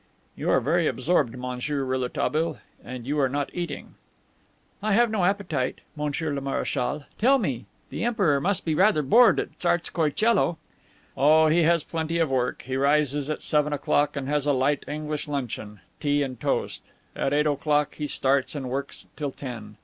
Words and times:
"You 0.35 0.49
are 0.49 0.59
very 0.59 0.87
absorbed, 0.87 1.37
Monsieur 1.37 1.83
Rouletabille, 1.83 2.57
and 2.83 3.05
you 3.05 3.19
are 3.19 3.29
not 3.29 3.51
eating." 3.53 3.93
"I 4.81 4.93
have 4.93 5.11
no 5.11 5.25
appetite, 5.25 5.81
Monsieur 5.95 6.33
le 6.33 6.41
Marechal. 6.41 7.05
Tell 7.19 7.37
me, 7.37 7.67
the 7.91 8.03
Emperor 8.03 8.41
must 8.41 8.65
be 8.65 8.73
rather 8.73 9.03
bored 9.03 9.39
at 9.39 9.59
Tsarskoie 9.59 10.09
Coelo?" 10.09 10.57
"Oh, 11.15 11.49
he 11.49 11.61
has 11.65 11.83
plenty 11.83 12.17
of 12.17 12.31
work. 12.31 12.63
He 12.63 12.75
rises 12.75 13.29
at 13.29 13.43
seven 13.43 13.73
o'clock 13.73 14.15
and 14.15 14.27
has 14.27 14.47
a 14.47 14.53
light 14.53 14.83
English 14.87 15.27
luncheon 15.27 15.81
tea 15.99 16.23
and 16.23 16.39
toast. 16.41 16.89
At 17.15 17.31
eight 17.31 17.45
o'clock 17.45 17.93
he 17.93 18.07
starts 18.07 18.55
and 18.55 18.71
works 18.71 19.05
till 19.15 19.29
ten. 19.29 19.75